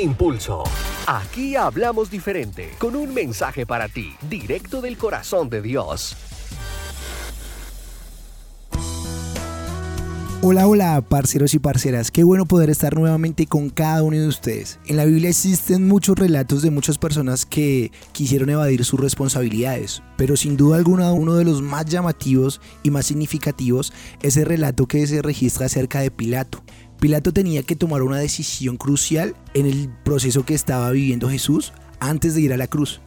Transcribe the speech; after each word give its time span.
Impulso. 0.00 0.62
Aquí 1.06 1.56
hablamos 1.56 2.10
diferente, 2.10 2.70
con 2.78 2.94
un 2.94 3.12
mensaje 3.12 3.66
para 3.66 3.88
ti, 3.88 4.14
directo 4.28 4.80
del 4.80 4.96
corazón 4.96 5.50
de 5.50 5.60
Dios. 5.62 6.16
Hola, 10.40 10.68
hola, 10.68 11.00
parceros 11.00 11.52
y 11.54 11.58
parceras. 11.58 12.12
Qué 12.12 12.22
bueno 12.22 12.46
poder 12.46 12.70
estar 12.70 12.94
nuevamente 12.96 13.46
con 13.46 13.70
cada 13.70 14.04
uno 14.04 14.16
de 14.16 14.28
ustedes. 14.28 14.78
En 14.86 14.96
la 14.96 15.04
Biblia 15.04 15.30
existen 15.30 15.88
muchos 15.88 16.16
relatos 16.16 16.62
de 16.62 16.70
muchas 16.70 16.96
personas 16.96 17.44
que 17.44 17.90
quisieron 18.12 18.48
evadir 18.48 18.84
sus 18.84 19.00
responsabilidades, 19.00 20.00
pero 20.16 20.36
sin 20.36 20.56
duda 20.56 20.76
alguna 20.76 21.12
uno 21.12 21.34
de 21.34 21.44
los 21.44 21.60
más 21.60 21.86
llamativos 21.86 22.60
y 22.84 22.92
más 22.92 23.06
significativos 23.06 23.92
es 24.22 24.36
el 24.36 24.46
relato 24.46 24.86
que 24.86 25.04
se 25.08 25.22
registra 25.22 25.66
acerca 25.66 26.00
de 26.00 26.12
Pilato. 26.12 26.62
Pilato 27.00 27.32
tenía 27.32 27.62
que 27.62 27.76
tomar 27.76 28.02
una 28.02 28.18
decisión 28.18 28.76
crucial 28.76 29.36
en 29.54 29.66
el 29.66 29.88
proceso 30.04 30.44
que 30.44 30.54
estaba 30.54 30.90
viviendo 30.90 31.30
Jesús 31.30 31.72
antes 32.00 32.34
de 32.34 32.40
ir 32.40 32.52
a 32.52 32.56
la 32.56 32.66
cruz. 32.66 33.00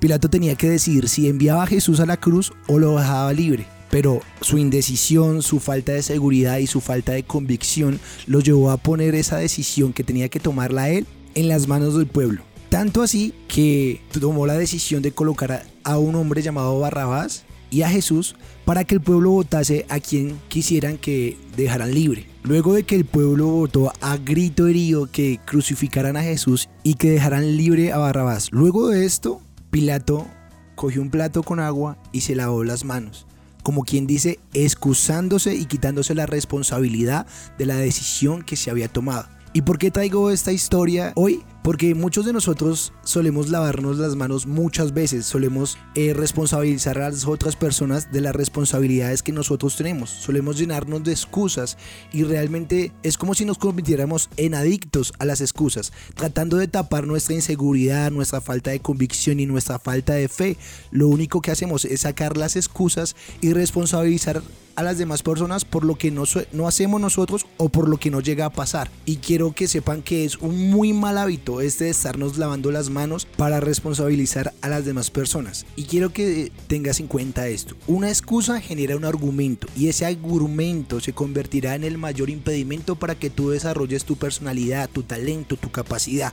Pilato 0.00 0.28
tenía 0.28 0.56
que 0.56 0.68
decidir 0.68 1.08
si 1.08 1.28
enviaba 1.28 1.62
a 1.62 1.66
Jesús 1.66 2.00
a 2.00 2.06
la 2.06 2.16
cruz 2.16 2.52
o 2.66 2.78
lo 2.78 2.98
dejaba 2.98 3.32
libre 3.32 3.66
pero 3.90 4.20
su 4.40 4.58
indecisión, 4.58 5.42
su 5.42 5.60
falta 5.60 5.92
de 5.92 6.02
seguridad 6.02 6.58
y 6.58 6.66
su 6.66 6.80
falta 6.80 7.12
de 7.12 7.22
convicción 7.22 8.00
lo 8.26 8.40
llevó 8.40 8.70
a 8.70 8.76
poner 8.76 9.14
esa 9.14 9.38
decisión 9.38 9.92
que 9.92 10.04
tenía 10.04 10.28
que 10.28 10.40
tomarla 10.40 10.90
él 10.90 11.06
en 11.34 11.48
las 11.48 11.68
manos 11.68 11.96
del 11.96 12.06
pueblo. 12.06 12.42
Tanto 12.68 13.02
así 13.02 13.32
que 13.48 14.02
tomó 14.20 14.46
la 14.46 14.58
decisión 14.58 15.00
de 15.00 15.12
colocar 15.12 15.64
a 15.84 15.98
un 15.98 16.14
hombre 16.16 16.42
llamado 16.42 16.78
Barrabás 16.78 17.44
y 17.70 17.82
a 17.82 17.88
Jesús 17.88 18.36
para 18.64 18.84
que 18.84 18.94
el 18.94 19.00
pueblo 19.00 19.30
votase 19.30 19.86
a 19.88 20.00
quien 20.00 20.38
quisieran 20.48 20.98
que 20.98 21.36
dejaran 21.56 21.92
libre. 21.92 22.26
Luego 22.42 22.74
de 22.74 22.84
que 22.84 22.94
el 22.94 23.04
pueblo 23.04 23.46
votó 23.46 23.92
a 24.00 24.16
grito 24.16 24.66
herido 24.66 25.10
que 25.10 25.40
crucificaran 25.44 26.16
a 26.16 26.22
Jesús 26.22 26.68
y 26.82 26.94
que 26.94 27.10
dejaran 27.10 27.56
libre 27.56 27.92
a 27.92 27.98
Barrabás. 27.98 28.50
Luego 28.52 28.88
de 28.88 29.04
esto, 29.04 29.40
Pilato 29.70 30.26
cogió 30.74 31.02
un 31.02 31.10
plato 31.10 31.42
con 31.42 31.60
agua 31.60 31.98
y 32.12 32.22
se 32.22 32.34
lavó 32.34 32.64
las 32.64 32.84
manos 32.84 33.28
como 33.68 33.84
quien 33.84 34.06
dice, 34.06 34.38
excusándose 34.54 35.54
y 35.54 35.66
quitándose 35.66 36.14
la 36.14 36.24
responsabilidad 36.24 37.26
de 37.58 37.66
la 37.66 37.76
decisión 37.76 38.42
que 38.42 38.56
se 38.56 38.70
había 38.70 38.88
tomado. 38.88 39.28
¿Y 39.52 39.60
por 39.60 39.76
qué 39.76 39.90
traigo 39.90 40.30
esta 40.30 40.52
historia 40.52 41.12
hoy? 41.16 41.42
Porque 41.68 41.94
muchos 41.94 42.24
de 42.24 42.32
nosotros 42.32 42.94
solemos 43.04 43.50
lavarnos 43.50 43.98
las 43.98 44.16
manos 44.16 44.46
muchas 44.46 44.94
veces, 44.94 45.26
solemos 45.26 45.76
eh, 45.94 46.14
responsabilizar 46.14 46.96
a 46.96 47.10
las 47.10 47.26
otras 47.26 47.56
personas 47.56 48.10
de 48.10 48.22
las 48.22 48.34
responsabilidades 48.34 49.22
que 49.22 49.32
nosotros 49.32 49.76
tenemos, 49.76 50.08
solemos 50.08 50.56
llenarnos 50.56 51.04
de 51.04 51.12
excusas 51.12 51.76
y 52.10 52.24
realmente 52.24 52.92
es 53.02 53.18
como 53.18 53.34
si 53.34 53.44
nos 53.44 53.58
convirtiéramos 53.58 54.30
en 54.38 54.54
adictos 54.54 55.12
a 55.18 55.26
las 55.26 55.42
excusas, 55.42 55.92
tratando 56.14 56.56
de 56.56 56.68
tapar 56.68 57.06
nuestra 57.06 57.34
inseguridad, 57.34 58.10
nuestra 58.12 58.40
falta 58.40 58.70
de 58.70 58.80
convicción 58.80 59.38
y 59.38 59.44
nuestra 59.44 59.78
falta 59.78 60.14
de 60.14 60.28
fe. 60.28 60.56
Lo 60.90 61.08
único 61.08 61.42
que 61.42 61.50
hacemos 61.50 61.84
es 61.84 62.00
sacar 62.00 62.38
las 62.38 62.56
excusas 62.56 63.14
y 63.42 63.52
responsabilizar 63.52 64.42
a 64.78 64.84
las 64.84 64.96
demás 64.96 65.24
personas 65.24 65.64
por 65.64 65.84
lo 65.84 65.96
que 65.96 66.12
no, 66.12 66.22
no 66.52 66.68
hacemos 66.68 67.00
nosotros 67.00 67.46
o 67.56 67.68
por 67.68 67.88
lo 67.88 67.96
que 67.96 68.12
no 68.12 68.20
llega 68.20 68.44
a 68.44 68.50
pasar. 68.50 68.88
Y 69.06 69.16
quiero 69.16 69.52
que 69.52 69.66
sepan 69.66 70.02
que 70.02 70.24
es 70.24 70.36
un 70.36 70.70
muy 70.70 70.92
mal 70.92 71.18
hábito 71.18 71.57
este 71.60 71.84
de 71.84 71.90
estarnos 71.90 72.38
lavando 72.38 72.70
las 72.70 72.90
manos 72.90 73.26
para 73.36 73.60
responsabilizar 73.60 74.54
a 74.60 74.68
las 74.68 74.84
demás 74.84 75.10
personas. 75.10 75.66
Y 75.76 75.84
quiero 75.84 76.12
que 76.12 76.52
tengas 76.66 77.00
en 77.00 77.06
cuenta 77.06 77.48
esto. 77.48 77.76
Una 77.86 78.08
excusa 78.08 78.60
genera 78.60 78.96
un 78.96 79.04
argumento 79.04 79.66
y 79.76 79.88
ese 79.88 80.06
argumento 80.06 81.00
se 81.00 81.12
convertirá 81.12 81.74
en 81.74 81.84
el 81.84 81.98
mayor 81.98 82.30
impedimento 82.30 82.96
para 82.96 83.14
que 83.14 83.30
tú 83.30 83.50
desarrolles 83.50 84.04
tu 84.04 84.16
personalidad, 84.16 84.90
tu 84.90 85.02
talento, 85.02 85.56
tu 85.56 85.70
capacidad 85.70 86.32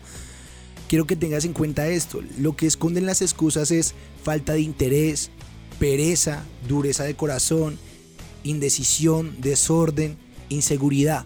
quiero 0.88 1.08
que 1.08 1.16
tengas 1.16 1.46
en 1.46 1.54
cuenta 1.54 1.88
esto. 1.88 2.22
Lo 2.38 2.56
que 2.56 2.68
esconden 2.68 3.06
las 3.06 3.22
excusas 3.22 3.72
es 3.72 3.94
falta 4.24 4.54
de 4.54 4.62
interés, 4.62 5.32
pereza, 5.80 6.44
dureza 6.68 7.04
de 7.04 7.16
corazón, 7.16 7.78
indecisión, 8.44 9.36
desorden, 9.40 10.18
inseguridad. 10.50 11.26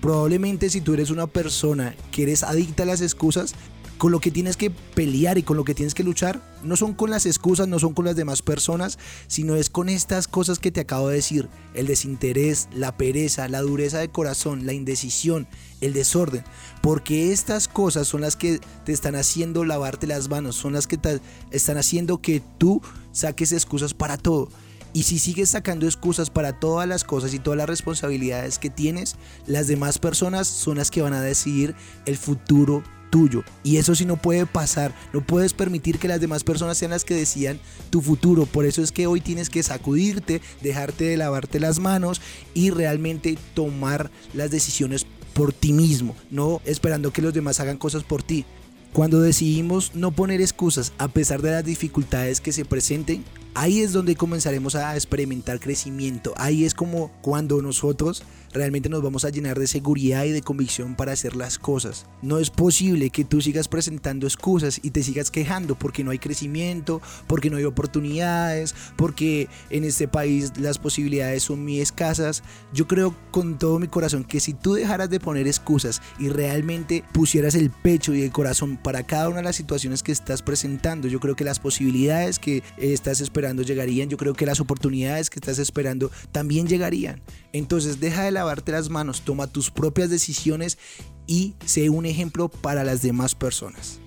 Probablemente 0.00 0.70
si 0.70 0.80
tú 0.80 0.94
eres 0.94 1.10
una 1.10 1.26
persona 1.26 1.94
que 2.12 2.22
eres 2.22 2.42
adicta 2.42 2.84
a 2.84 2.86
las 2.86 3.00
excusas, 3.00 3.54
con 3.98 4.12
lo 4.12 4.20
que 4.20 4.30
tienes 4.30 4.56
que 4.56 4.70
pelear 4.70 5.38
y 5.38 5.42
con 5.42 5.56
lo 5.56 5.64
que 5.64 5.74
tienes 5.74 5.92
que 5.92 6.04
luchar 6.04 6.40
no 6.62 6.76
son 6.76 6.94
con 6.94 7.10
las 7.10 7.26
excusas, 7.26 7.68
no 7.68 7.78
son 7.78 7.94
con 7.94 8.04
las 8.04 8.16
demás 8.16 8.42
personas, 8.42 8.98
sino 9.26 9.56
es 9.56 9.68
con 9.68 9.88
estas 9.88 10.28
cosas 10.28 10.58
que 10.58 10.70
te 10.70 10.80
acabo 10.80 11.08
de 11.08 11.16
decir, 11.16 11.48
el 11.74 11.86
desinterés, 11.86 12.68
la 12.72 12.96
pereza, 12.96 13.48
la 13.48 13.60
dureza 13.60 13.98
de 13.98 14.08
corazón, 14.08 14.66
la 14.66 14.72
indecisión, 14.72 15.48
el 15.80 15.92
desorden, 15.92 16.44
porque 16.80 17.32
estas 17.32 17.68
cosas 17.68 18.06
son 18.06 18.22
las 18.22 18.36
que 18.36 18.60
te 18.84 18.92
están 18.92 19.16
haciendo 19.16 19.64
lavarte 19.64 20.06
las 20.06 20.28
manos, 20.28 20.56
son 20.56 20.72
las 20.72 20.86
que 20.86 20.96
te 20.96 21.20
están 21.50 21.76
haciendo 21.76 22.22
que 22.22 22.40
tú 22.58 22.80
saques 23.12 23.52
excusas 23.52 23.94
para 23.94 24.16
todo. 24.16 24.48
Y 24.92 25.02
si 25.04 25.18
sigues 25.18 25.50
sacando 25.50 25.86
excusas 25.86 26.30
para 26.30 26.58
todas 26.58 26.88
las 26.88 27.04
cosas 27.04 27.34
y 27.34 27.38
todas 27.38 27.58
las 27.58 27.68
responsabilidades 27.68 28.58
que 28.58 28.70
tienes, 28.70 29.16
las 29.46 29.66
demás 29.66 29.98
personas 29.98 30.46
son 30.48 30.78
las 30.78 30.90
que 30.90 31.02
van 31.02 31.12
a 31.12 31.20
decidir 31.20 31.74
el 32.06 32.16
futuro 32.16 32.82
tuyo. 33.10 33.44
Y 33.62 33.76
eso 33.76 33.94
sí 33.94 34.04
no 34.04 34.16
puede 34.16 34.46
pasar. 34.46 34.94
No 35.12 35.24
puedes 35.24 35.54
permitir 35.54 35.98
que 35.98 36.08
las 36.08 36.20
demás 36.20 36.44
personas 36.44 36.78
sean 36.78 36.90
las 36.90 37.04
que 37.04 37.14
decidan 37.14 37.60
tu 37.90 38.00
futuro. 38.00 38.46
Por 38.46 38.64
eso 38.64 38.82
es 38.82 38.92
que 38.92 39.06
hoy 39.06 39.20
tienes 39.20 39.50
que 39.50 39.62
sacudirte, 39.62 40.40
dejarte 40.62 41.04
de 41.04 41.16
lavarte 41.16 41.60
las 41.60 41.78
manos 41.78 42.20
y 42.54 42.70
realmente 42.70 43.38
tomar 43.54 44.10
las 44.34 44.50
decisiones 44.50 45.06
por 45.34 45.52
ti 45.52 45.72
mismo, 45.72 46.16
no 46.30 46.60
esperando 46.64 47.12
que 47.12 47.22
los 47.22 47.32
demás 47.32 47.60
hagan 47.60 47.76
cosas 47.76 48.02
por 48.02 48.22
ti. 48.22 48.44
Cuando 48.92 49.20
decidimos 49.20 49.94
no 49.94 50.10
poner 50.10 50.40
excusas 50.40 50.92
a 50.98 51.08
pesar 51.08 51.42
de 51.42 51.52
las 51.52 51.64
dificultades 51.64 52.40
que 52.40 52.52
se 52.52 52.64
presenten, 52.64 53.24
ahí 53.54 53.80
es 53.80 53.92
donde 53.92 54.16
comenzaremos 54.16 54.74
a 54.74 54.94
experimentar 54.94 55.60
crecimiento. 55.60 56.34
Ahí 56.36 56.64
es 56.64 56.74
como 56.74 57.10
cuando 57.22 57.60
nosotros 57.62 58.22
realmente 58.52 58.88
nos 58.88 59.02
vamos 59.02 59.24
a 59.24 59.30
llenar 59.30 59.58
de 59.58 59.66
seguridad 59.66 60.24
y 60.24 60.30
de 60.30 60.42
convicción 60.42 60.94
para 60.94 61.12
hacer 61.12 61.36
las 61.36 61.58
cosas. 61.58 62.06
No 62.22 62.38
es 62.38 62.50
posible 62.50 63.10
que 63.10 63.24
tú 63.24 63.40
sigas 63.40 63.68
presentando 63.68 64.26
excusas 64.26 64.80
y 64.82 64.90
te 64.90 65.02
sigas 65.02 65.30
quejando 65.30 65.78
porque 65.78 66.04
no 66.04 66.10
hay 66.10 66.18
crecimiento, 66.18 67.00
porque 67.26 67.50
no 67.50 67.56
hay 67.56 67.64
oportunidades, 67.64 68.74
porque 68.96 69.48
en 69.70 69.84
este 69.84 70.08
país 70.08 70.52
las 70.58 70.78
posibilidades 70.78 71.42
son 71.42 71.62
muy 71.62 71.80
escasas. 71.80 72.42
Yo 72.72 72.86
creo 72.86 73.14
con 73.30 73.58
todo 73.58 73.78
mi 73.78 73.88
corazón 73.88 74.24
que 74.24 74.40
si 74.40 74.54
tú 74.54 74.74
dejaras 74.74 75.10
de 75.10 75.20
poner 75.20 75.46
excusas 75.46 76.00
y 76.18 76.28
realmente 76.28 77.04
pusieras 77.12 77.54
el 77.54 77.70
pecho 77.70 78.14
y 78.14 78.22
el 78.22 78.32
corazón 78.32 78.76
para 78.76 79.04
cada 79.04 79.28
una 79.28 79.38
de 79.38 79.44
las 79.44 79.56
situaciones 79.56 80.02
que 80.02 80.12
estás 80.12 80.42
presentando, 80.42 81.08
yo 81.08 81.20
creo 81.20 81.36
que 81.36 81.44
las 81.44 81.60
posibilidades 81.60 82.38
que 82.38 82.62
estás 82.76 83.20
llegarían, 83.62 84.08
yo 84.08 84.16
creo 84.16 84.34
que 84.34 84.46
las 84.46 84.60
oportunidades 84.60 85.30
que 85.30 85.38
estás 85.38 85.58
esperando 85.58 86.10
también 86.32 86.66
llegarían. 86.66 87.22
Entonces 87.52 88.00
deja 88.00 88.24
de 88.24 88.30
lavarte 88.30 88.72
las 88.72 88.88
manos, 88.88 89.22
toma 89.22 89.46
tus 89.46 89.70
propias 89.70 90.10
decisiones 90.10 90.78
y 91.26 91.54
sé 91.64 91.90
un 91.90 92.06
ejemplo 92.06 92.48
para 92.48 92.84
las 92.84 93.02
demás 93.02 93.34
personas. 93.34 94.00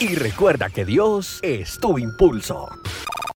Y 0.00 0.14
recuerda 0.14 0.70
que 0.70 0.84
Dios 0.84 1.40
es 1.42 1.78
tu 1.80 1.98
impulso. 1.98 2.68